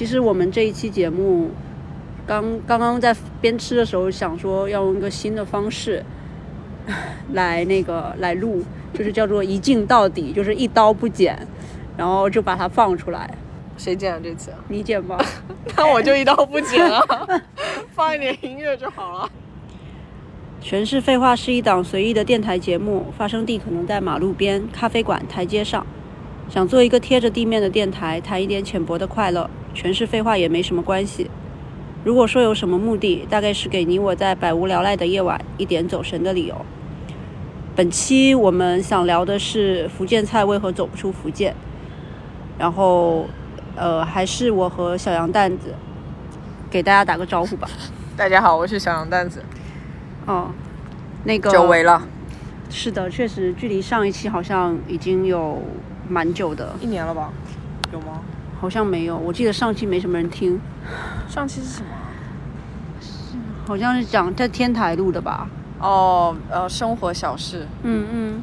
[0.00, 1.50] 其实我们这一期节目
[2.26, 6.02] 刚刚刚在边吃的时候想说要用一个新的方式
[7.34, 11.38] 来那个来录，就是叫做一镜到底，就是一刀不剪，
[11.98, 13.30] 然后就把它放出来。
[13.76, 14.50] 谁剪啊这次？
[14.68, 15.22] 你剪吧。
[15.76, 17.04] 那我就一刀不剪了，
[17.92, 19.30] 放一点音乐就好了。
[20.62, 25.86] 全是废话是一档随意的电台节目，发生地可能在马路边、咖啡馆、台阶上。
[26.50, 29.48] 想做一个贴着地面的电台，谈一点浅薄的快乐。
[29.72, 31.30] 全是废话也没什么关系。
[32.02, 36.66] 如果说有什么目的，大概是给你我在百无聊赖的夜晚一点走神的理由。
[37.76, 41.54] 本期我们想聊的是福建菜为何走不出福建，
[42.58, 43.26] 然后，
[43.76, 45.72] 呃，还是我和小羊蛋子
[46.68, 47.70] 给大家打个招呼吧。
[48.16, 49.44] 大家好，我是小羊蛋子。
[50.26, 50.50] 哦，
[51.22, 52.02] 那个久违了，
[52.68, 55.62] 是的，确实距离上一期好像已经有
[56.10, 57.30] 蛮久的，一年了吧？
[57.92, 58.20] 有吗？
[58.60, 60.60] 好像没有，我记得上期没什么人听，
[61.28, 62.10] 上期是什么啊？
[63.66, 65.48] 好像是讲在天台录的吧？
[65.78, 67.66] 哦，呃，生活小事。
[67.84, 68.42] 嗯嗯，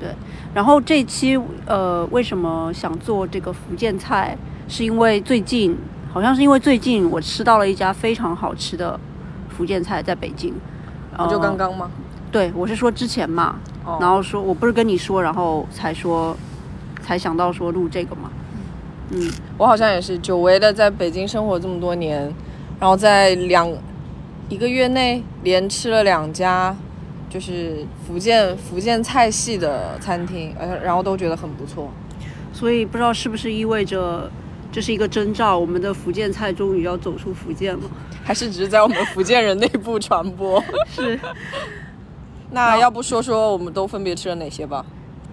[0.00, 0.14] 对。
[0.54, 4.36] 然后这期呃，为什么想做这个福建菜？
[4.66, 5.76] 是因为最近
[6.12, 8.98] 好像是因为最近我吃到了一家非常好吃的
[9.48, 10.54] 福建菜，在北京。
[11.16, 11.90] 不就呃刚刚吗？
[12.30, 16.36] 对，我是说之前嘛，哦然后说我不是跟你说，然后才说
[17.08, 18.30] 才想到说录这个嘛。
[19.12, 22.22] 嗯，我好像也是久违的在北京生活这么多年，
[22.78, 23.66] 然后在两
[24.50, 26.76] 一个月内连吃了两家，
[27.30, 31.88] 就是福建福建菜系的餐厅，呃，然后都觉得很不错。
[32.52, 34.30] 所以不知道是不是意味着
[34.70, 37.84] 这是一个征兆，我们的福建菜终于要走出福建了。
[38.22, 40.62] 还是只是在我们福建人内部传播。
[40.94, 41.18] 是，
[42.50, 44.84] 那要不说说我们都分别吃了哪些吧？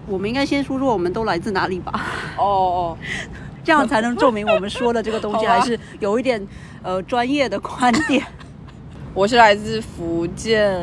[0.06, 1.92] 我们应该先说说我们都来自哪里吧，
[2.36, 2.98] 哦哦，
[3.64, 6.46] 这样才能证明我们说的这个东西 还是有一点
[6.82, 8.24] 呃专业的观点。
[9.14, 10.78] 我是来自福建，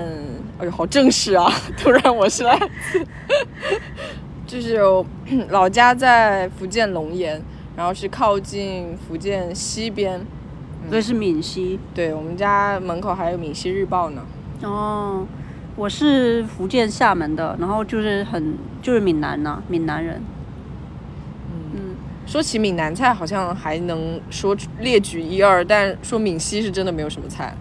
[0.58, 1.52] 哎呦，好正式啊！
[1.78, 2.58] 突然我是来
[2.92, 3.06] 自，
[4.48, 5.06] 就是有
[5.50, 7.40] 老家在福建龙岩，
[7.76, 10.20] 然后是靠近福建西边。
[10.90, 14.26] 所以是闽西对我们家门口还有《闽西日报》呢。
[14.64, 15.26] 哦。
[15.76, 20.22] 我是福建厦门的，然后就是很就是闽南呐、闽南人。
[21.74, 21.96] 嗯，
[22.28, 27.56] 说起闽南菜，好像还能说列举一二，但说闽西是真的没有什么菜。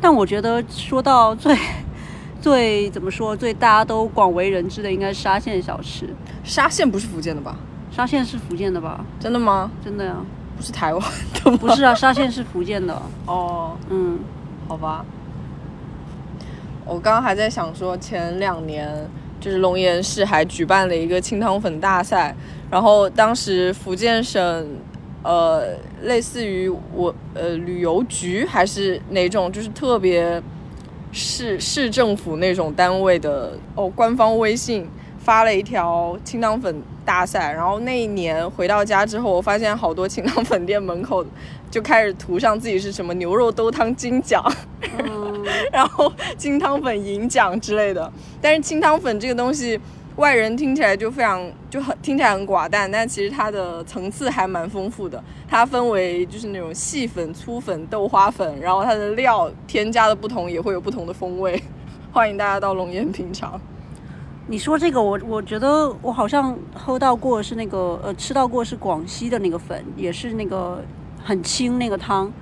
[0.00, 1.56] 但我觉得说到最
[2.40, 6.08] 最怎么说最大家都广为人知的，应该是沙县小吃。
[6.44, 7.56] 沙县不是福建的吧？
[7.90, 9.04] 沙县是福建的吧？
[9.18, 9.70] 真的吗？
[9.84, 10.14] 真的呀？
[10.56, 11.02] 不是台湾
[11.42, 11.58] 的吗？
[11.58, 13.02] 不是啊，沙县是福建的。
[13.26, 14.20] 哦，嗯，
[14.68, 15.04] 好吧。
[16.86, 18.88] 我刚刚还在想说，前两年
[19.40, 22.34] 就是龙岩市还举办了一个清汤粉大赛，
[22.70, 24.66] 然后当时福建省，
[25.24, 30.40] 呃，类似于我呃旅游局还是哪种，就是特别
[31.10, 41.26] 市市政府那种单位的哦官方微信发了一条清汤粉大赛，然后那一年回到家之后，我发现好多清汤粉店门口
[41.68, 44.40] 就开始涂上自己是什么牛肉兜汤金奖。
[45.72, 48.12] 然后清汤粉银奖之类的。
[48.40, 49.78] 但是清汤粉这个东西，
[50.16, 55.22] 外人听起来就非常就很听起来很寡淡，但其实它的层次还蛮丰富的。
[55.48, 61.62] 它分为就是那种细粉、粗粉、豆花粉，然后它的料添加的不同也会有不同的风味。
[62.12, 63.60] 欢迎大家到龙岩品尝。
[64.48, 70.82] 你说这个，我我觉得我好像喝到过是那个呃吃到过是广西的那个粉，也是那个
[71.22, 72.32] 很清那个汤。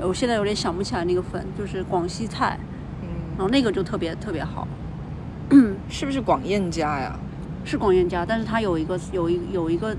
[0.00, 2.58] 呃我现在有点想不起来那个粉，就是广西菜，
[3.02, 4.66] 嗯，然后那个就特别特别好，
[5.88, 7.18] 是不是广燕家呀？
[7.64, 9.94] 是广燕家，但是它有一个有一有一个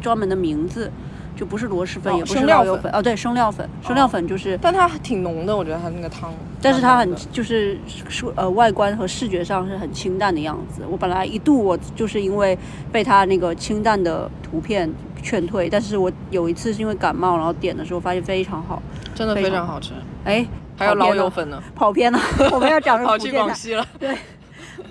[0.00, 0.92] 专门的名字，
[1.34, 6.32] 就不是螺蛳粉，哦也不是生料油粉，哦对，生料粉，生料粉就是但它挺浓的，我觉得它那个汤。
[6.62, 10.82] 但是它很就是说呃外观和视觉上是很清淡的样子。
[10.88, 12.56] 我本来一度我就是因为
[12.92, 14.88] 被它那个清淡的图片
[15.22, 18.80] 劝退，但是我有一次是因为感冒，然后点的时候发现非常好。
[19.14, 19.92] 真的非常好吃。
[20.24, 20.46] 哎，
[20.76, 22.18] 还有老友，粉呢，跑偏了，
[22.52, 23.86] 我们要讲的跑去广西了。
[23.98, 24.16] 对，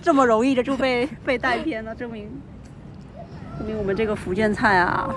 [0.02, 2.30] 这么容易的就被被带偏了，证明
[3.58, 5.10] 证明我们这个福建菜啊，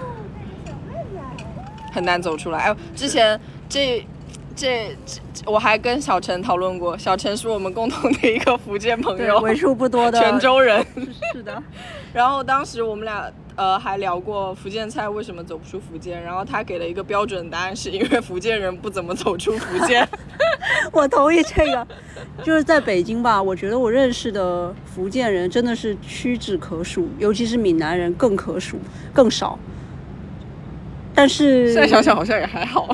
[1.92, 2.58] 很难走出来。
[2.60, 3.38] 哎呦，之前
[3.68, 4.06] 这
[4.54, 5.20] 这这，
[5.50, 10.84] 我还跟小陈讨论过，小陈是我们共同的一个福建朋对，友，为数不多的泉州人。
[11.32, 11.62] 是的，
[12.12, 20.06] 然后当时我们俩呃还聊过福建菜为什么走不出福建，然后他给了一个标准答案，是因为福建人不怎么走出福建。
[20.92, 21.86] 我同意这个，
[22.42, 28.78] 就是在北京吧，我觉得我认识的福建人真的是屈指可数，尤其是闽南人更可数，
[29.12, 29.58] 更少。
[31.14, 32.88] 但是现在想想好像也还好，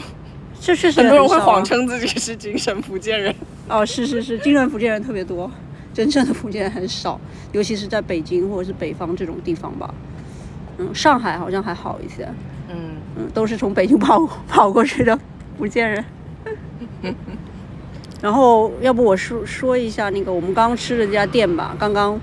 [0.61, 3.33] 这确实很多人会谎称自己是精神福建人。
[3.69, 5.49] 哦，是是是，精神福建人特别多，
[5.95, 7.21] 真正的福建人很少，
[7.53, 9.95] 尤其是在北京或者是北方这种地方吧。
[10.79, 12.29] 嗯，上海好像还好一些，
[12.69, 15.19] 嗯，嗯，都是从北京跑跑过去的
[15.59, 16.05] 福建人。
[18.23, 22.21] 然后，要不我说说一下那个我们刚刚吃的这家店吧，刚刚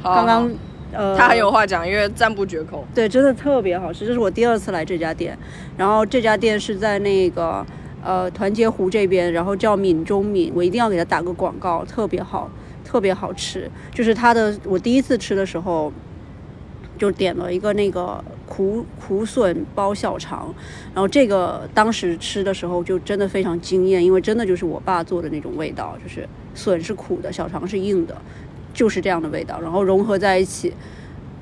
[0.00, 0.50] 好刚刚
[0.92, 2.84] 呃，他还有话讲，因为赞不绝口。
[2.94, 4.06] 对，真的特别好吃。
[4.06, 5.38] 这是我第二次来这家店，
[5.76, 7.64] 然后这家店是在那个
[8.04, 12.50] 呃团结湖这边，然后叫闽中闽，我一定要给他打个广告，特别好，
[12.84, 13.70] 特别好吃。
[13.92, 15.92] 就是他的，我第一次吃的时候。
[17.02, 20.54] 就点了一个那个苦苦笋包小肠，
[20.94, 28.16] 然后这个当时吃的时候就真的非常惊艳，因为真的就是我爸做的那种味道，就是笋是苦的，小肠是硬的，
[28.72, 30.72] 就是这样的味道，然后融合在一起，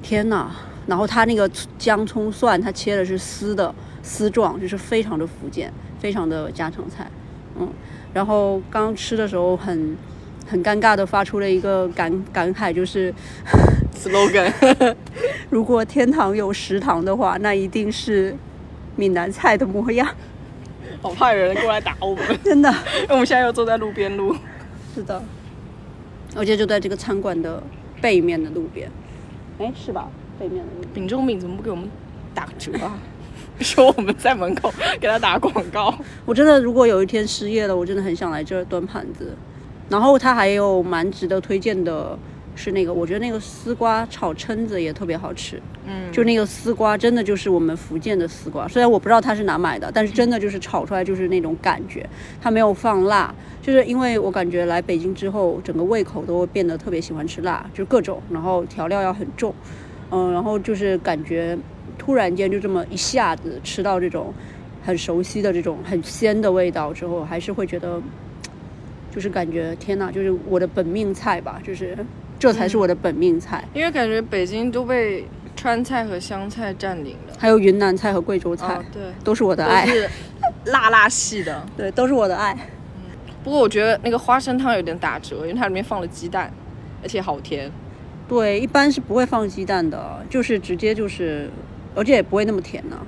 [0.01, 0.51] 天呐！
[0.87, 1.47] 然后它那个
[1.77, 7.07] 姜葱蒜，它切的是丝的丝状，就是非常的福建，非常的家常菜，
[7.59, 7.69] 嗯。
[8.15, 9.95] 然后刚吃的时候很
[10.51, 13.15] 很尴尬的发出了一个感感慨，就是
[13.97, 14.53] slogan，
[15.49, 18.35] 如果天堂有食堂的话，那一定是
[18.97, 20.09] 闽南菜的模样，
[21.01, 22.75] 好怕有人过来打我们， 真的
[23.09, 24.35] 我们现在又坐在路边录。
[24.93, 25.23] 是的。
[26.35, 27.63] 而且就在这个餐馆的
[28.01, 28.91] 背面的路边，
[29.59, 30.09] 哎，是吧？
[30.39, 30.95] 背面的路边。
[30.95, 31.89] 秉仲敏怎么不给我们
[32.35, 32.99] 打折啊？
[33.61, 35.95] 说我们在门口给他打广告。
[36.25, 39.37] 我真的如果有一天失业了，我真的很想来这儿端盘子。
[39.91, 42.19] 然后它还有蛮值得推荐的
[42.55, 45.61] 是那个，我觉得那个丝瓜炒蛏子也特别好吃。
[45.87, 48.69] 嗯，就那个丝瓜，真的就是我们福建的丝瓜。
[48.69, 52.09] 虽然我不知道它是哪买的，但是真的就是炒出来就是那种感觉，
[52.41, 53.35] 它没有放辣。
[53.63, 59.55] 就是因为我感觉来北京之后，整个胃口都会变得特别喜欢吃辣，就是各种，然后调料要很重，
[60.11, 61.59] 嗯，然后就是感觉
[61.99, 64.33] 突然间就这么一下子吃到这种
[64.83, 68.01] 很熟悉的这种很鲜的味道之后，还是会觉得，
[69.11, 71.97] 就是感觉天呐，就是我的本命菜吧，就是
[72.39, 73.65] 这才是我的本命菜。
[73.75, 75.27] 因为感觉北京都被
[75.57, 77.35] 川菜和湘菜占领了。
[77.39, 79.87] 还有云南菜和贵州菜，哦， 对，都是我的爱。
[79.87, 80.09] 是
[80.67, 81.67] 辣辣系的。
[81.77, 82.57] 对，都是我的爱。
[83.43, 86.53] 不过我觉得那个花生汤有点打折，因为它里面放了鸡蛋，
[87.03, 87.71] 而且好甜。
[88.29, 91.51] 对，一般是不会放鸡蛋的，就是直接就是，
[91.95, 93.07] 而且也不会那么甜呢、嗯，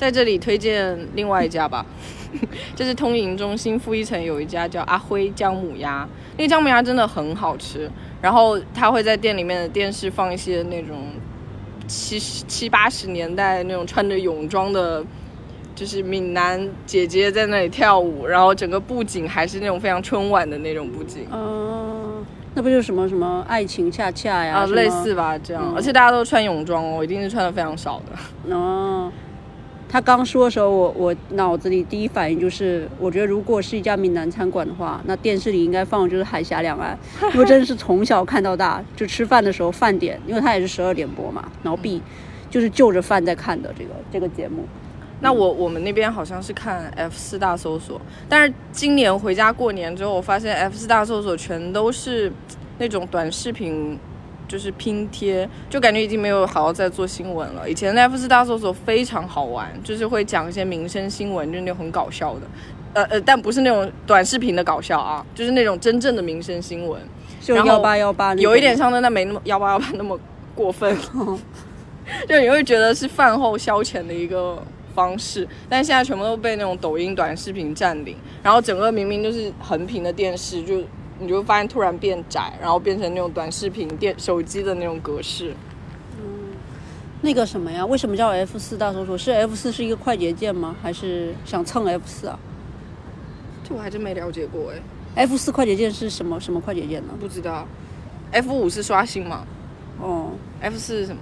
[0.00, 1.84] 在这里推荐另外一家吧，
[2.74, 6.08] 就是通营中心负一层有一家叫阿辉姜母鸭，
[6.38, 7.90] 那个姜母鸭真的很好吃。
[8.22, 11.08] 然后他会在店里面的电视放一些那种
[11.86, 15.04] 七十七八十年代那种穿着泳装的，
[15.74, 21.26] 就是闽南姐姐在那里跳舞，然后整个布景还是那种非常春晚的那种布景。
[21.30, 22.24] 哦、
[22.54, 24.60] 那不就是什么什么爱情恰恰呀？
[24.60, 25.14] 啊，类似。
[25.14, 28.54] 吧，这样，嗯而且大家都穿泳装哦，一定是穿的非常少的。
[28.54, 29.12] 哦，
[29.90, 36.96] 他刚说的时候，我我脑子里第一反应就是，我觉得如果是一家闽南餐馆的话，那电视里应该放的就是海峡两岸，
[37.34, 42.00] 因为真的是从小看到大，就吃饭的时候饭点，因为它也是十二点播嘛，然后必
[42.48, 44.64] 就是就着饭在看的这个这个节目。
[45.22, 52.32] 那我我们那边好像是看 F 四大搜索，但是今年回家过年之后，我发现 F 四大搜索全都是
[52.78, 53.98] 那种短视频，
[54.50, 57.70] 就是拼贴，就感觉已经没有好好在做新闻了。
[57.70, 62.40] 以前的 F 四大搜索非常好玩，就是会讲一些民生新闻，就是那种很搞笑的，
[62.94, 67.00] 呃呃，但不是那种短视频的搞笑啊，就是那种真正的民生新闻，
[67.46, 70.18] 然后就幺八幺八，有一点像的，但没那么幺八幺八那么
[70.56, 70.98] 过分。
[72.28, 74.60] 就你会觉得是饭后消遣的一个
[74.96, 80.82] 方式，但现在全部都被那种抖音短视频占领，然后整个明明就是横屏的电视，就
[81.20, 85.54] 你就会发现突然变窄，然后变成那种短视频电手机的那种格式。
[86.18, 86.50] 嗯
[87.22, 87.84] 那个什么呀？
[87.84, 89.16] 为什么叫 F 四大搜索？
[89.16, 90.74] 是 F 四是一个快捷键吗？
[90.82, 92.38] 还是想蹭 F 四啊
[93.62, 97.12] 这我还真没了解过哎，？F 四快捷键是什么什么快捷键呢？
[97.20, 97.66] 不知道。
[98.32, 99.44] F 五是刷新吗
[100.00, 101.20] 哦，？F 四是什么？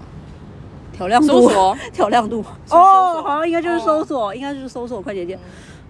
[0.92, 1.76] 调亮度，搜索。
[1.92, 2.44] 调亮度。
[2.70, 5.38] 哦，好像应该就是哦搜索，应该就是搜索快捷键。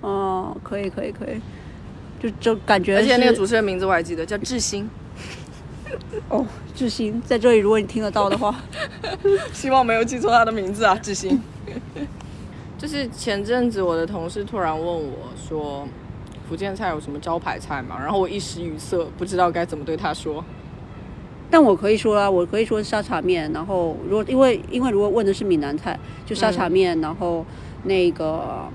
[0.00, 1.40] 哦，可以可以可以，
[2.20, 4.88] 就就感觉而且那个主持人名字我还记得，叫志新。
[6.28, 6.44] 哦，
[6.74, 8.54] 志新在这里，如果你听得到的话，
[9.52, 11.40] 希望没有记错他的名字啊，志新。
[12.76, 15.86] 就是前阵子我的同事突然问我说，
[16.48, 17.96] 福建菜有什么招牌菜嘛？
[17.98, 20.44] 然后我一时语塞，不知道该怎么对他说。
[21.50, 27.44] 但我可以说啊，我可以说沙茶面，然后如果因为因为如果问的是闽南菜，就沙茶面，然后
[27.84, 28.68] 那个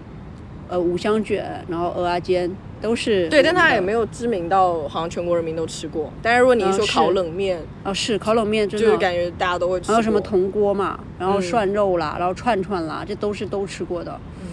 [0.68, 2.50] 呃五香卷，然后鹅啊煎
[2.84, 6.12] 都是对，但它也没有知名到好像全国人民都吃过。
[6.22, 9.94] 但是如果你一说烤冷面，哦是烤冷面真的就是感觉大家都会吃过。
[9.96, 14.12] 还有什么铜锅嘛，然后嗯涮肉啦，然后串串啦，这都是都吃过的。
[14.42, 14.48] 嗯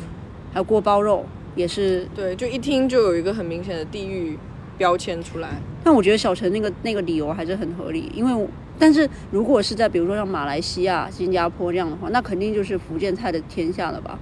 [0.52, 4.38] 还有锅包肉也是，对，就一听就有一个很明显的地域
[4.78, 5.48] 标签出来。
[5.84, 14.18] 但我觉得小陈那个那个理由还是很合理，因为但是如果是在比如说像马来西亚、新加坡这样的话，那肯定就是福建菜的天下了吧？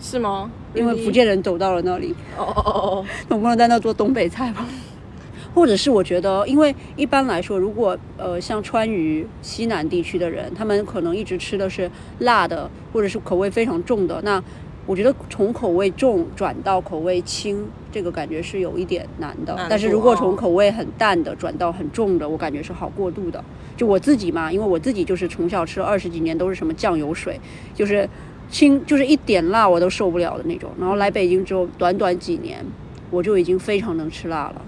[0.00, 0.50] 是吗？
[0.74, 4.66] 因为福建人走到了那里，哦哦哦哦，总不能在那做东北菜吧？
[5.54, 14.42] 或者是我觉得，因为一般来说，如果呃像川渝西南地区的人，他们可能一直吃的是辣的，或者是口味非常重的，那
[14.84, 19.56] 我觉得从口味重转到口味轻，这个感觉是有一点难的。
[19.70, 23.42] 但是如果从口味很淡的转到很重的，我感觉是好过渡的。
[23.76, 27.40] 就我自己嘛，因为我自己就是从小吃了二十几年都是什么酱油水，
[27.74, 28.08] 就是
[28.54, 30.70] 轻就是一点辣我都受不了的那种。
[30.78, 32.64] 然后来北京之后，短短几年
[33.10, 34.62] 我就已经非常能吃辣了。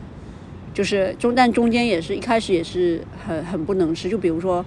[0.75, 4.63] 就是中，但中间也是一开始也是很很不能吃，就比如说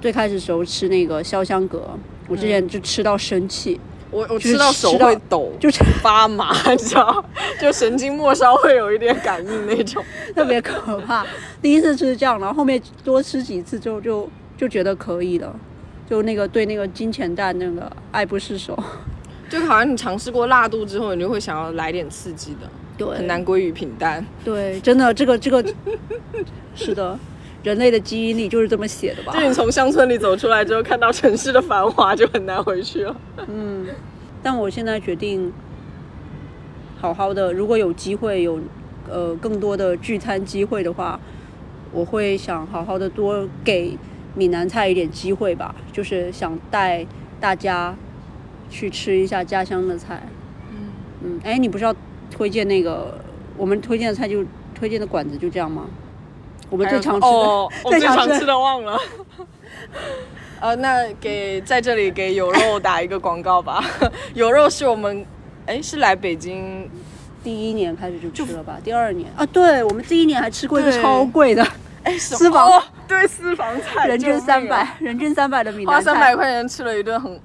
[0.00, 1.90] 最开始时候吃那个潇湘阁，
[2.28, 3.78] 我之前就吃到生气，
[4.10, 7.22] 我我吃到手会抖， 就是发麻， 你知道，
[7.60, 10.02] 就神经末梢会有一点感应那种。
[10.34, 11.26] 特别可怕。
[11.60, 15.54] 第一次吃这样，然后后面多吃几次之后就就觉得可以了，
[16.10, 18.76] 就那个对那个金钱蛋那个爱不释手。
[19.48, 24.24] 就好像你尝试过辣度之后，你就会想要来点刺激的，对，很难归于平淡。
[24.44, 25.64] 对，真的这个这个
[26.74, 27.18] 是的，
[27.64, 29.40] 人类的基因里就是这么写的吧就？
[29.40, 33.16] 你从乡村里走出来之后，看到城市的繁华，就很难回去了。
[33.48, 33.88] 嗯，
[34.40, 35.52] 但我现在决定
[37.00, 38.60] 好好的，如果有机会有
[39.08, 41.18] 呃更多的聚餐机会的话，
[41.90, 43.98] 我会想好好的多给
[44.34, 47.06] 闽南菜一点机会吧，就是想带
[47.40, 47.94] 大家
[48.68, 50.22] 去吃一下家乡的菜。
[50.70, 51.94] 嗯，嗯，哎，你不是要
[52.30, 53.18] 推荐那个
[53.56, 54.44] 我们推荐的菜就
[54.74, 55.86] 推荐的馆子就这样吗？
[56.68, 58.96] 我们最常吃的，哦， 我最最常吃的忘了。
[60.60, 63.82] 呃，那给在这里给有肉打一个广告吧。
[64.34, 65.26] 有肉是我们，
[65.66, 66.88] 哎，是来北京，
[67.42, 68.78] 第一年开始就吃了吧？
[68.84, 71.66] 第二年啊，对，我们第一年还吃过一个超贵的，
[72.04, 77.40] 哎，私房哦对，私房菜，人均三百，人均三百的米花三百块钱吃了一顿很，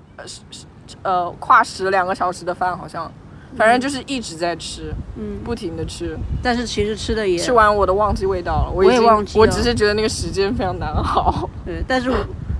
[1.01, 3.11] 呃跨时两个小时的饭，好像，
[3.57, 11.49] 反正就是一直在吃，嗯，不停的吃，但是其实吃的也吃完我都忘记味道了，我也经忘记了我只是觉得那个时间非常难熬。
[11.65, 12.17] 对，但是我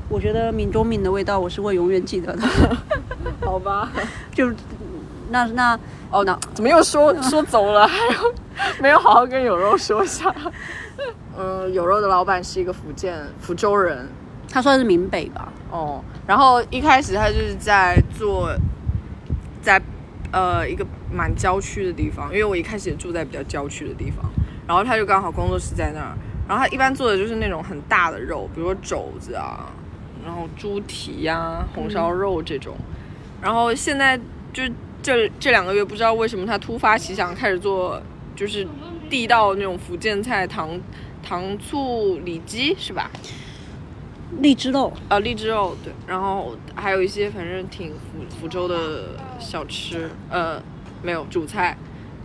[0.09, 2.47] 我觉得闽中闽的味道我是会永远记得的，
[3.45, 3.91] 好吧。
[4.33, 4.55] 就是
[5.29, 7.88] 那那哦，那怎么又说说走了？
[7.88, 8.33] 还有
[8.79, 10.33] 没有好好跟有肉说一下？
[11.37, 14.07] 嗯，有肉的老板是一个福建福州人。
[14.47, 18.55] 他算是闽北吧，哦，然后一开始他就是在做，
[19.61, 19.81] 在
[20.31, 24.23] 呃一个蛮郊区的地方，因为我一开始也住在比较郊区的地方，
[24.67, 26.15] 然后他就刚好工作室在那儿，
[26.47, 29.65] 然后他一般做的就是那种很大的肉，比如说肘子啊，
[30.23, 32.75] 然后猪蹄呀、红烧肉这种，
[33.41, 34.17] 然后现在
[34.53, 34.63] 就
[35.01, 38.01] 这这两个月不知道为什么他突发奇想开始做，
[38.35, 38.65] 就是
[39.09, 40.79] 地道那种福建菜糖
[41.25, 43.10] 糖醋里脊是吧？
[44.41, 50.62] 荔枝肉，啊，荔枝肉对，然后还有一些反正挺福福州的小吃，呃，
[51.01, 51.75] 没有主菜，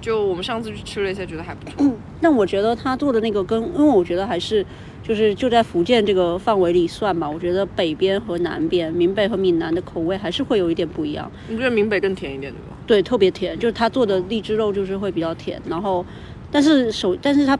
[0.00, 1.94] 就我们上次去吃了一下，觉得还不错。
[2.20, 4.64] 但我觉得他做的那个跟，因为我觉得还是
[5.02, 11.30] 就是就在福建这个范围里算吧，我觉得北边和南边，闽北和闽南的口味还是会有一点不一样。
[11.48, 12.76] 你觉得闽北更甜一点对吧？
[12.86, 16.04] 对，特别甜，就是他做的荔枝肉就是会比较甜，然后，
[16.50, 17.56] 但是首，但是他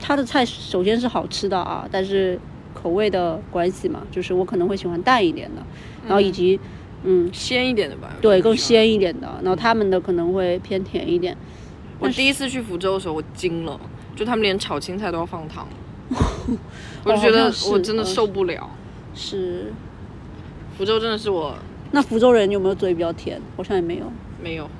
[0.00, 2.38] 他的菜首先是好吃的啊，但是
[2.74, 5.62] 口味的关系嘛，就是我可能会喜欢淡一点的，
[6.06, 6.58] 然后以及
[7.04, 8.16] 嗯鲜一点的吧？
[8.20, 8.56] 对更。
[8.56, 11.36] 鲜一点的，然后他们的可能会偏甜一点。
[11.98, 13.78] 我第一次去福州的时候，我惊了，
[14.16, 15.68] 就他们连炒青菜都要放糖，
[17.04, 18.70] 我就觉得我真的受不了。
[19.14, 19.72] 是，
[20.78, 21.54] 福州真的是我
[21.90, 23.40] 那福州人有没有嘴比较甜？
[23.56, 24.10] 好像也没有。
[24.42, 24.70] 没有，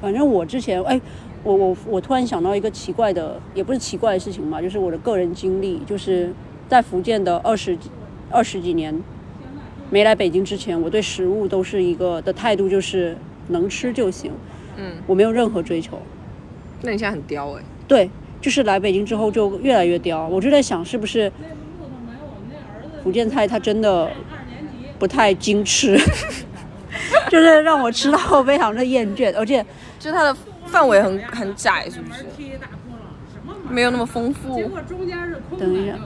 [0.00, 1.00] 反正我之前，哎，
[1.42, 6.32] 我我我突然想到一个奇怪的，也不是奇怪的事情嘛，就是我的个人经历，就是
[6.68, 7.90] 在福建的二十几
[8.30, 8.94] 二十几年
[9.90, 13.16] 没来北京之前，我对食物都是一个的态度，就是
[13.48, 14.32] 能吃就行，
[14.76, 15.98] 嗯，我没有任何追求。
[16.82, 21.32] 那你现在很刁哎、对，就是来北京之后就越来越刁，我就在想是不是
[23.02, 24.10] 福建菜它真的
[24.98, 25.98] 不太精吃，
[27.30, 29.64] 就是让我吃到非常的厌倦，而且
[29.98, 30.36] 就是它的
[30.68, 32.24] 范围很很窄，是不是？
[33.68, 34.70] 没有那么丰富。
[35.58, 35.98] 等一下。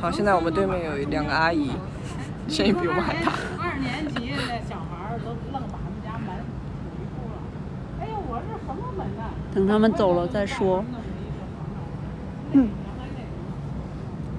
[0.00, 1.70] 好，现在我们对面有一两个阿姨，
[2.48, 3.32] 声音比我们还大。
[3.58, 6.36] 二年级的小孩都愣把他们家门
[7.98, 9.30] 什么门啊？
[9.54, 10.84] 等他们走了再说。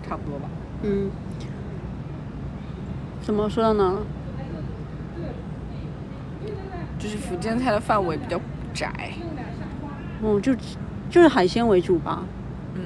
[0.08, 0.48] 差不多吧。
[0.84, 1.10] 嗯，
[3.22, 4.02] 怎么说到哪了？
[7.06, 8.42] 就是福建菜的范围比较
[8.74, 9.12] 窄。
[10.24, 10.52] 嗯，就
[11.08, 12.24] 就是海鲜为主吧。
[12.74, 12.82] 嗯，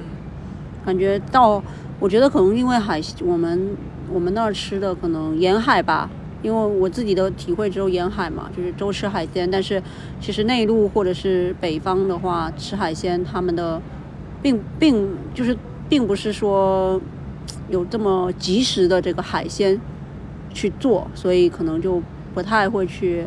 [0.84, 1.62] 感觉到，
[1.98, 3.74] 我觉得可能因为海，我们
[4.12, 6.10] 我们那儿吃的可能沿海吧，
[6.42, 9.50] 因为我自己的体会只有沿海嘛，就是都吃海鲜。
[9.50, 9.82] 但是
[10.20, 13.80] 其实内陆或者是北方的话，吃海鲜他们的
[14.42, 15.56] 并并就是
[15.88, 17.00] 并不是说
[17.70, 19.80] 有这么及时的这个海鲜
[20.52, 22.02] 去做，所以可能就
[22.34, 23.26] 不太会去，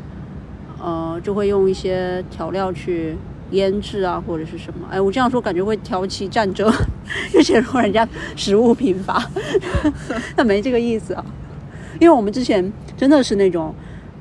[0.84, 3.16] 呃，就会用一些调料去
[3.52, 4.86] 腌制啊，或者是什么。
[4.92, 6.70] 哎，我这样说感觉会挑起战争，
[7.32, 9.24] 就显得人家食物贫乏，
[10.36, 11.24] 那没这个意思啊。
[12.02, 13.74] 因为我们之前真的是那种，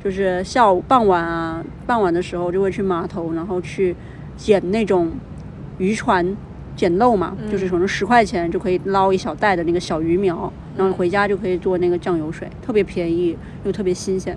[0.05, 3.97] 就是下午傍晚啊，傍晚的时候就会去码头，然后去
[4.37, 5.11] 捡那种
[5.79, 6.37] 渔船
[6.77, 14.37] 捡漏嘛，就是可能十块钱就可以捞一小袋的那个小鱼苗，然后回家就可以做那个酱油水，特别便宜又特别新鲜，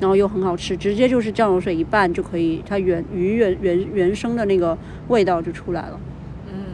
[0.00, 4.76] 然后又很好吃，直接就是酱油水一拌就可以，它原鱼原原原生的那个
[5.08, 6.00] 味道就出来了。
[6.48, 6.64] 嗯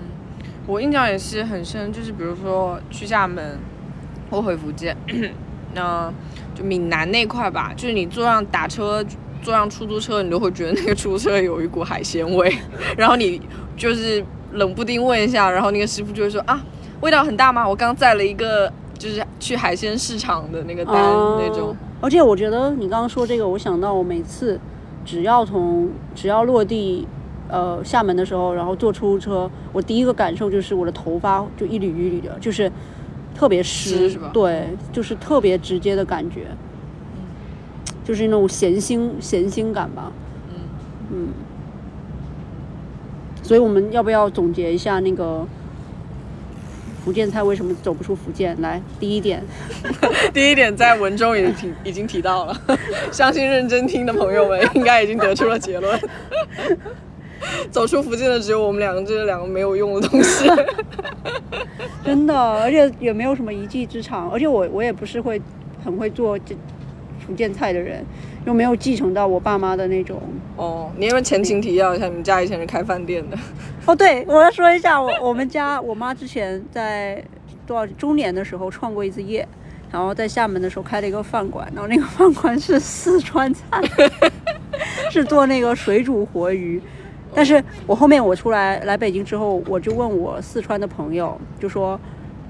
[0.67, 3.59] 我印象也是很深，就是比如说去厦门
[4.31, 4.97] 或回福建，
[5.75, 6.13] 那
[6.55, 9.05] 就闽南那块吧，就是你坐上打车。
[9.43, 12.53] 坐上出租车，你都会觉得那个出租车有一股海鲜味，
[12.99, 13.41] 然后你
[13.77, 16.61] 就是冷不丁问一下，然后那个师傅就会说啊，
[17.01, 17.69] 味道很大吗？
[17.69, 21.77] 我刚载了一个就是去海鲜市场的那个单、那种哦。
[22.01, 24.59] 而且我觉得你刚刚说这个，我想到我每次
[25.05, 27.07] 只要从只要落地
[27.49, 32.71] 呃厦门的时候，然后坐出租车，我第一个感受就是我的头发就一缕一缕的，就是
[33.35, 36.49] 特别湿，对，就是特别直接的感觉，
[38.05, 40.13] 就是那种咸腥咸腥感吧。
[41.11, 41.29] 嗯。
[43.43, 45.47] 所以我们要不要总结一下那个
[47.07, 48.61] 福建菜为什么走不出福建？
[48.61, 49.41] 来，第一点，
[50.35, 52.61] 第一点在文中也提已经提到了，
[53.13, 55.97] 相信认真听的朋友们应该已经得出了结论。
[57.71, 60.51] 走出福建的只有我们两个，这两个没有用的东西。
[62.05, 65.41] 真的，而且也没有什么一技之长，而且我我也不是会
[65.85, 66.57] 很会做这
[67.27, 68.05] 福建菜的人，
[68.47, 70.21] 又没有继承到我爸妈的那种。
[70.57, 73.37] 哦，你要不要前情提要一下，你们家以前是开饭店的？
[73.87, 77.23] 哦，对，我要说一下，我我们家我妈之前在
[77.67, 79.47] 多少中年的时候创过一次业，
[79.91, 83.81] 然后在厦门的时候开了一个饭馆，然后那个饭馆是四川菜，
[85.11, 86.81] 是做那个水煮活鱼。
[87.35, 92.01] 但是我后面我出来来北京之后，我就问我四川的朋友，就说，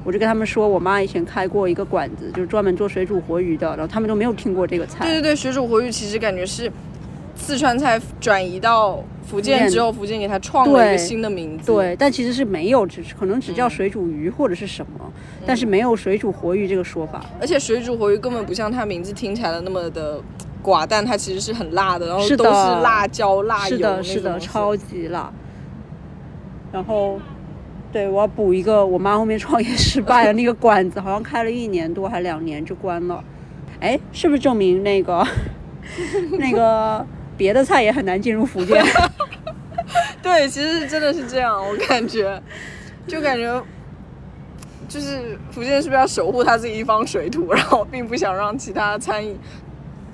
[0.07, 5.05] 我就跟他们说，我妈以前开过一个馆子，就是专门做水煮活鱼的，然后他们都没有听过这个菜。
[5.05, 6.71] 对对对，水煮活鱼其实感觉是
[7.35, 11.73] 四川菜转移到福建之后，福建给它创了一个新的名字。
[11.73, 15.13] 对，但其实是没有，只可能只叫水煮鱼或者是什么，
[15.45, 17.27] 但是没有水煮活鱼这个说法。
[17.41, 20.21] 而且水煮活鱼根本不像它名字听起来的那么的
[20.63, 25.33] 寡淡，它其实是很辣的，然后都是辣椒、辣油是的，超级辣。
[26.73, 27.19] 然后，
[27.97, 33.25] 对我要补一个，我妈后面创业失败了，那个馆子好像开了一年多还两年就关了。
[33.81, 35.27] 哎，是不是证明那个
[36.33, 37.07] 那个
[37.39, 38.85] 别的菜也很难进入福建？
[40.23, 42.39] 对，其实真的是这样，我感觉，
[43.07, 43.63] 就感觉，
[44.87, 49.35] 就是福建是不是要守护他自己一方水土，然后并不想让其他餐饮，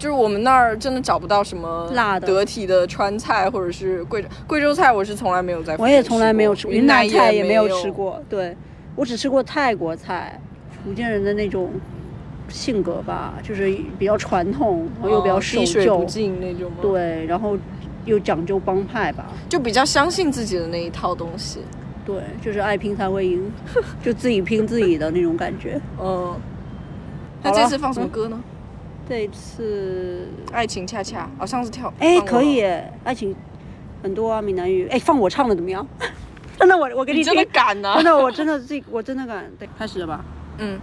[0.03, 7.88] 就是我们那儿真的找不到什么辣的得体的川菜或者是贵州贵州菜，我是从来没有在我也从来没有吃，过云南菜也也没有有吃。
[7.93, 8.21] 过。
[8.29, 8.57] 对，
[8.97, 10.41] 我只吃过泰国菜，
[10.83, 11.71] 福建人的那种
[12.49, 17.57] 性格吧，就是比较传统，然后又比较哦守旧，进那种吗？，对，然后
[18.05, 19.27] 又讲究帮派吧。
[19.49, 21.61] 就比较相信自己的那一套东西。
[22.05, 23.53] 对，就是爱拼才会赢，
[24.03, 25.81] 就自己拼自己的那种感觉。
[26.01, 26.35] 嗯，
[27.45, 28.43] 那这次放什么歌呢？
[29.12, 31.92] 这一次，爱情恰恰，好像是跳。
[31.98, 33.37] 哎，可以耶，爱情
[34.03, 35.87] 很多啊，闽南语，哎，放我唱的怎么样？
[36.59, 39.44] 真的，我我给你真听，的敢呢、真的，我真的自己，我真的敢。
[39.59, 40.25] 对，开始了吧？
[40.57, 40.81] 嗯。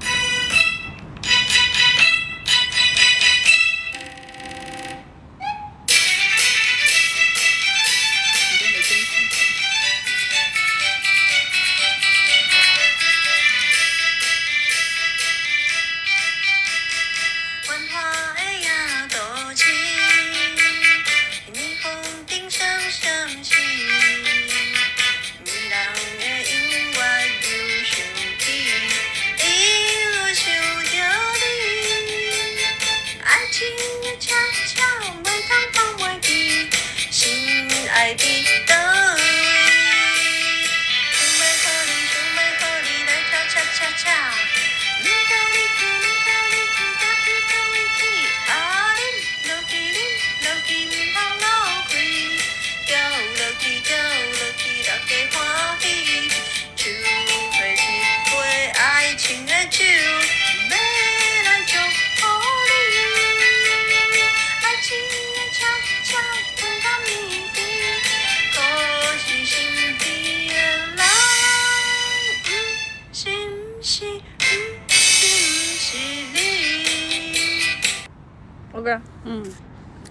[79.25, 79.43] 嗯，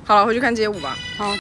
[0.05, 0.97] 好了，回去看街舞吧。
[1.17, 1.37] 好。